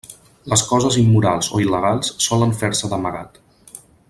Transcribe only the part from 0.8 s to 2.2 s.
immorals o il·legals